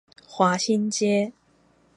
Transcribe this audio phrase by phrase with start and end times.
[0.27, 1.31] 華新街